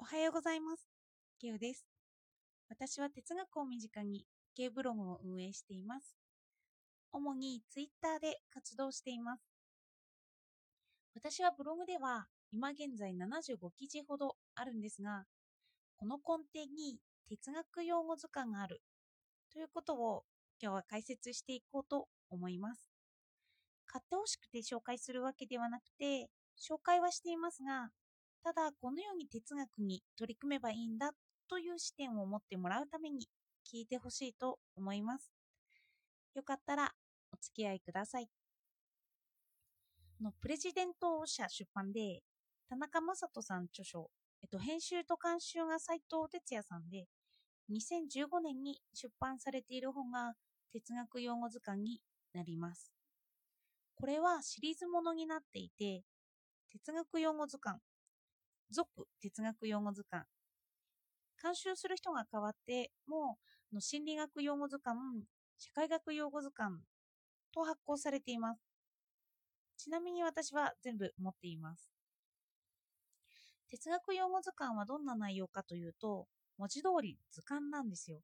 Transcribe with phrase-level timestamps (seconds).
[0.00, 0.86] おはようございます。
[1.40, 1.84] ケウです。
[2.68, 4.24] 私は哲学を身近に
[4.54, 6.14] ケウブログを運営しています。
[7.10, 9.42] 主にツイッターで活動しています。
[11.16, 15.24] 私はブログでは今現在75記事ほどあるんですが、
[15.96, 18.80] この根底に哲学用語図鑑がある
[19.52, 20.22] ということを
[20.62, 22.88] 今日は解説していこうと思います。
[23.86, 27.90] 買ってほしくて紹介するわけではなくて、紹介はしていますが、
[28.42, 31.12] ただこのように哲学に取り組めばいいんだ
[31.48, 33.28] という視点を持ってもらうために
[33.66, 35.30] 聞いてほしいと思います。
[36.34, 36.92] よかったら
[37.32, 38.28] お付き合いください。
[40.20, 42.22] のプレジデント社出版で
[42.68, 44.10] 田中正人さん著書、
[44.42, 47.06] えっと、編集と監修が斉藤哲也さんで
[47.70, 50.34] 2015年に出版されている本が
[50.72, 52.00] 哲学用語図鑑に
[52.34, 52.92] なります。
[53.94, 56.02] これはシリーズものになっていて
[56.70, 57.80] 哲学用語図鑑
[58.70, 60.24] 続哲学用語図鑑。
[61.42, 63.38] 監修する人が変わっても
[63.72, 65.24] うの心理学用語図鑑
[65.56, 66.76] 社会学用語図鑑
[67.54, 68.60] と発行されています。
[69.76, 71.90] ちなみに私は全部持っています。
[73.68, 76.26] 哲学用語図鑑はどんな内容かというと
[76.58, 78.20] 文字通り図鑑なんですよ。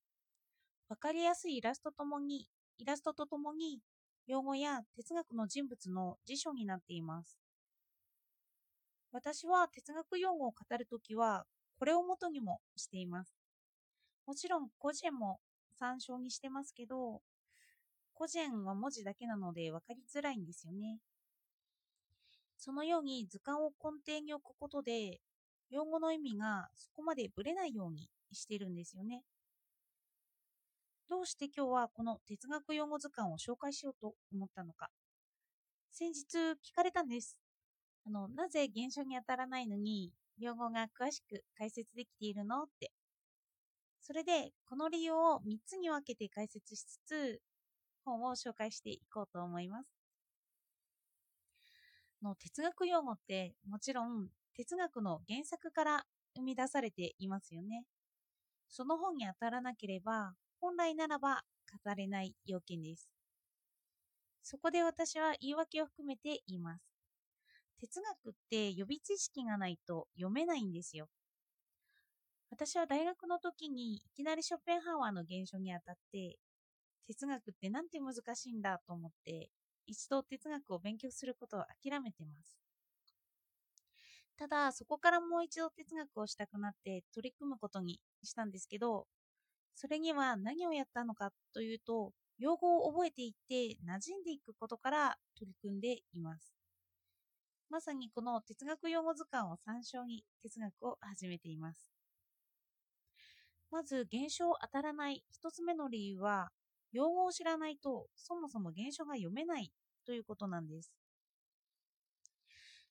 [0.89, 2.49] わかりやすいイラストともに
[2.79, 3.81] イラストとともに
[4.27, 7.44] 用語や哲学の人物の辞書になっています。
[9.15, 11.47] 私は哲学用語を語るときは、
[11.79, 13.33] これを元にもしています。
[14.27, 15.39] もちろん、個人も
[15.79, 17.23] 参照にしてますけど、
[18.13, 20.99] 個人は文字だけなので分かりづらいんですよね。
[22.57, 25.21] そのように図鑑を根底に置くことで、
[25.71, 29.23] 用語の意味がそこまでぶれないようにしてるんですよね。
[31.09, 34.91] どうして今日はこの哲学用語図鑑を紹介しようと思ったのか。
[35.93, 37.44] 先日聞かれたんです。
[38.07, 42.63] あの、なぜ現象に当たらないのに、用語が詳しく解説できているの？
[42.65, 42.91] って。
[44.01, 47.43] それで、この理由を3つに分けて解説しつつ、
[48.05, 49.87] 本を紹介していこうと思います。
[52.23, 57.85] の哲学用語ってもちろん哲学の原作から生み出されていますよね。
[58.69, 61.43] その本に当たらなければ本来ならば
[61.85, 63.09] 語れない要件です。
[64.45, 66.94] そこで私は言い訳を含めて言います。
[67.85, 71.09] 哲学って予備知識がないと読めないんですよ。
[72.51, 76.39] 私は大学の時にいきなりショッペンハワーの現象にあたって
[77.07, 79.51] 哲学ってなんて難しいんだと思って
[79.87, 82.57] 一度哲学を勉強することを諦めてます。
[84.37, 89.07] ただそこからもう一度哲学をしたくなって取り組むことにしたんですけど
[89.75, 96.64] それには何をやったのかというと用語を覚えていって馴染んでいくことから取り組んでいます。
[97.71, 101.93] まさにこの哲学用語図鑑を参照に哲学を始めています。
[103.71, 106.51] まず、現象を当たらない一つ目の理由は、
[106.93, 109.73] 用語を知らないとそもそも現象が読めない
[110.07, 110.93] ということなんです。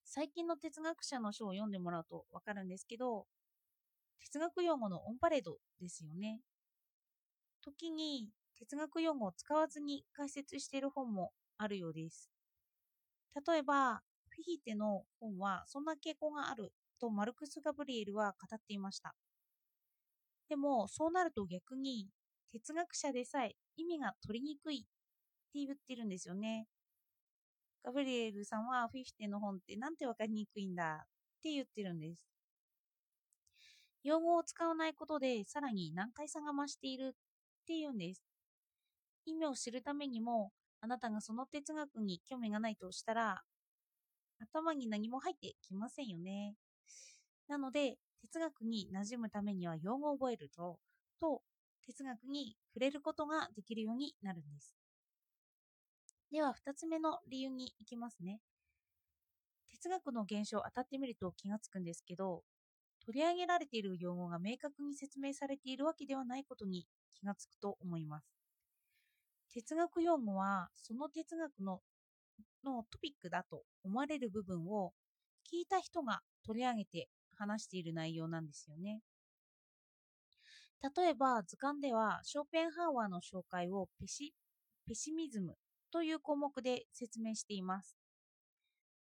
[0.03, 3.25] 最近の哲学者の書を読んでもらうとわかるんですけど、
[4.19, 6.41] 哲学用語のオンパレードですよね。
[7.61, 8.29] 時に
[8.59, 12.29] 哲学用語を使わずに解説している本もあるようです。
[13.47, 14.01] 例えば、
[14.35, 19.15] フィヒテの本はそんな傾向があるとマルクス・ガブリエルは語っていました。
[20.49, 22.09] でもそうなると逆に
[22.51, 24.81] 哲学者でさえ意味が取りにくいっ
[25.53, 26.67] て言ってるんですよね。
[27.83, 31.07] ガブリエルさんはフィヒテの本ってなんてわかりにくいんだっ
[31.43, 32.25] て言ってるんです。
[34.03, 38.23] 用語を使わないことでさらに難解さが増しているっていうんです。
[39.25, 40.51] 意味を知るためにも
[40.81, 43.41] あなたがその哲学に興味がないとしたら
[44.43, 46.55] 頭に何も入ってきませんよね。
[47.47, 50.79] なので、哲学に馴染むためには用語を覚えると、
[51.19, 51.41] と、
[51.85, 54.75] 哲学に触れることができるようになるんです。
[56.31, 58.39] では、2つ目の理由に行きますね。
[59.69, 62.43] 哲学の現象を当たってみると気がつくんですけど、
[63.05, 68.25] 取り上げられている用語が明確に説明されているわけではないことに気がつくと思います。
[69.53, 71.81] 哲学用語はその哲学の
[72.63, 74.93] のトピックだと思われる部分を
[75.51, 79.01] 聞いた人が取り上げて話している内容なんですよね。
[80.95, 84.33] 例えば図鑑ではショーペンハーワーの紹介をペシ
[84.85, 85.55] ペシミズム
[85.91, 87.95] という項目で説明しています。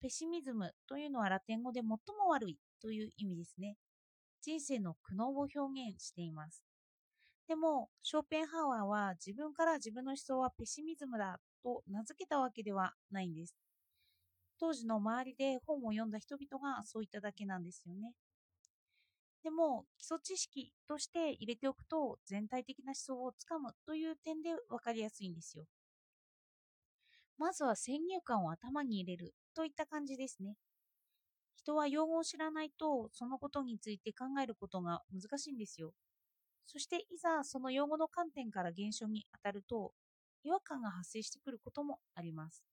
[0.02, 1.98] ペシミズムというのはラテン語で最も
[2.30, 3.76] 悪いという意味ですね。
[4.42, 6.64] 人生の苦悩を表現しています。
[7.46, 13.54] でも、ショーペンハワーは自分から自分の思想はペシミズムだと名付けたわけではないんです。
[14.60, 18.14] 当時の周りで本を読んだ人々がそういっただけなんですよね。
[19.42, 25.66] でも、基礎知識として入れておくと、全体的な思想をつかむという点で分かりやすいんですよ。
[27.38, 30.56] まずは先入観を頭に入れるといった感じですね。
[31.54, 35.92] 人は用語を知らないと、そのことについて考えることが難しいんですよ。
[36.66, 39.92] そしていざその用語の観点から現象に当たると、
[40.44, 42.64] 違和感が発生してくることもあります。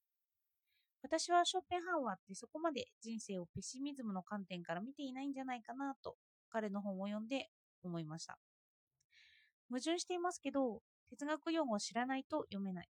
[1.02, 6.16] 私はショッペンハウアーってそこまで人生をペシミズムの観点から見ていないんじゃないかなと
[6.50, 7.50] 彼の本を読んで
[7.84, 8.38] 思いました。
[9.70, 12.90] 矛盾していますけど、哲学用語を知らないと読めない。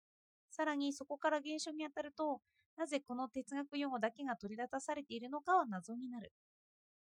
[0.49, 2.41] さらにそこから現象に当たると、
[2.77, 6.31] なぜこの哲学用語だけが取り立たされているのかは謎になる。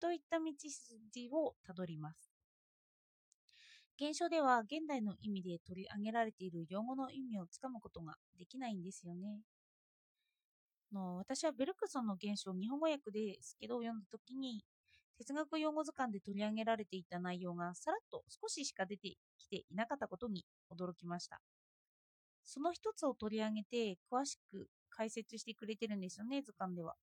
[0.01, 2.36] といった道筋をたどります。
[4.01, 9.41] 現象では現代の意味で取り上げられている用語の意味をつかむことができないんですよね。
[10.93, 14.65] の私はベルクソンの現象日本語訳ですけど読んだ時に
[15.19, 21.41] 哲学用語図鑑で取り上げられていた内容がさらっと少ししか出てきていなかったことに驚きました。
[22.45, 26.95] その一つを取り上げて詳しく解説してくれてるんですよね、図鑑では。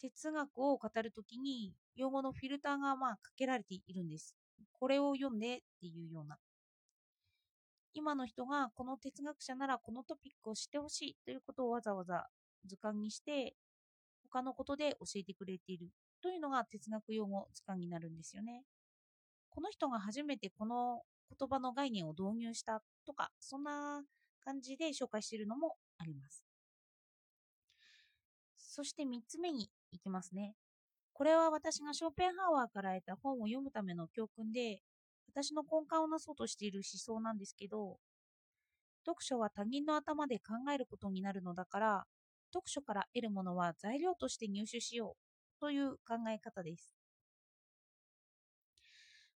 [0.00, 4.34] 哲学を語るときに用語のフィルターがまあかけられているんです。
[4.78, 6.38] これを読んでっていうような。
[7.94, 12.26] 今の人がこの哲学者ならこのトピックを知ってほしいということをわざわざ
[12.64, 13.54] 図鑑にして
[14.30, 15.88] 他のことで教えてくれている
[16.22, 18.62] というのが哲学用語図鑑になるんですよね。
[19.50, 21.02] この人が初めてこの
[21.36, 24.02] 言葉の概念を導入したとか、そんな
[24.40, 26.44] 感じで紹介しているのもあります。
[28.56, 30.54] そして3つ目に行きますね。
[31.18, 34.82] これは私がショーペンハワーから得た本を読むための教訓で、
[35.26, 37.98] 私の根幹をなそうとしている思想なんですけど、
[39.04, 42.04] 読書は他人の頭で考えることになるのだから、
[42.52, 45.16] 読書から得るものは材料として入手しよ
[45.58, 46.94] うという考え方です。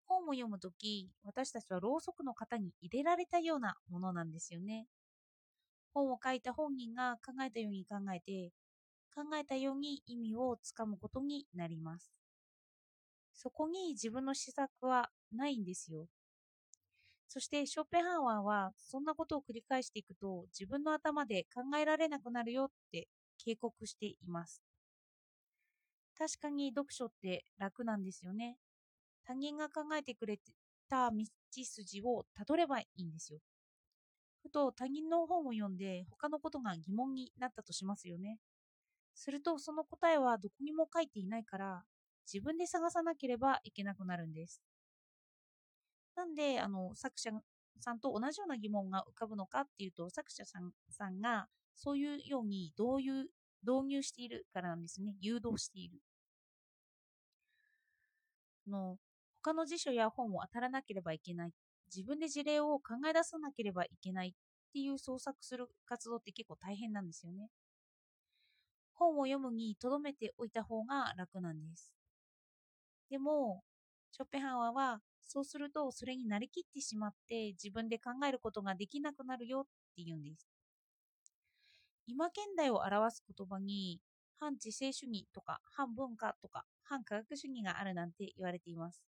[0.06, 4.88] 本を読むとき、私たちはろうそくの型に入れられたようなものなんですよね。
[5.94, 8.52] 本を書いた本人が考えたように考えて、
[9.14, 12.12] 考えたように意味をつかむことになります。
[13.34, 16.08] そこに自分の施策はないんですよ。
[17.28, 23.08] そしてショッペンハワーはそんなことを繰り返していくと自分の頭で考えられなくなるよって
[23.38, 24.64] 警告しています。
[26.18, 28.58] 確かに読書って楽なんですよね。
[29.26, 30.40] 他人が考えてくれ
[30.90, 33.40] た道筋をたどればいいんですよ。
[34.42, 38.40] ふと他人の本を読んで他のことが疑問になったとしますよね。
[39.14, 41.84] するとその答えはどこにも書いていないから
[42.32, 44.62] 自分で探さなければいけなくなるんです。
[46.16, 47.32] なんであの作者
[47.80, 53.26] さんと同じような疑問が浮かぶのかっていうと作者さんさんがそういうように導入
[53.66, 55.16] 導入しているからなんですね。
[55.20, 56.00] 誘導している。
[58.68, 58.98] の
[59.42, 61.52] 他の辞書や本を当たらなければいけない
[61.94, 64.32] 自分で事例を考え出さなければいけないっ
[64.72, 67.50] ていう創作する活動って結構大変なんですよね
[69.00, 71.92] 本を読むに留めておいた方が楽なんです
[73.10, 73.64] でも
[74.12, 79.64] ショッペンハワはそうするとそれになりきってしまって自分で考えることができなくなるよっ
[79.96, 80.48] て言うんです
[82.08, 84.00] 今現代を表す言葉に
[84.40, 89.04] 反知性主義とか反文化とか反科学主義があるなんて言われています。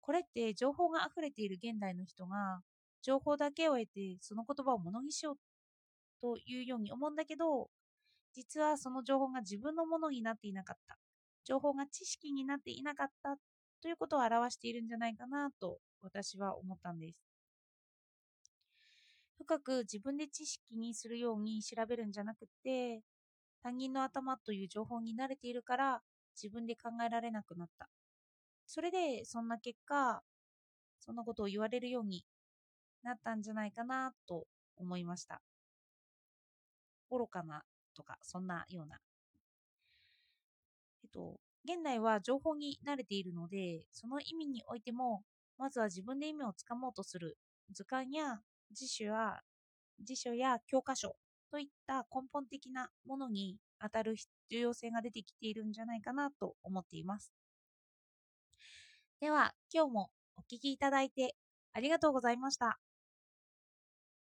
[0.00, 2.62] これって情報が溢れている現代の人が
[3.02, 5.36] 情報だけを得てその言葉をものにしよう
[6.20, 7.68] というように思うんだけど
[8.36, 10.98] 実はその情報が自分のものになっていなかった
[11.44, 13.36] 情報が知識になっていなかった
[13.80, 17.18] ということを表しているんじゃないかなと私は思ったんです
[19.38, 23.00] 深く自分で知識にするように調べるんじゃなくて
[23.62, 26.02] 他人の頭という情報に慣れているから
[26.40, 27.88] 自分で考えられなくなった。
[28.66, 30.22] それでそんな結果、
[31.00, 32.24] そんなことを言われるように
[33.02, 35.40] なったんじゃないかなと思いました。
[37.10, 37.62] 愚かな
[37.96, 39.00] とか、そんなような。
[41.02, 45.22] えっと、現代は情報に慣れているので、その意味においても、
[45.58, 47.38] まずは自分で意味をつかもうとする
[47.72, 48.40] 図鑑や
[48.72, 49.40] 辞書や
[50.00, 51.16] 辞書や教科書
[51.50, 54.16] といった根本的なものに当たる
[54.50, 57.32] 重要性が出てきているんじゃないかなと思っています。
[59.20, 61.34] では、今日もお聴きいただいて
[61.72, 62.78] ありがとうございました。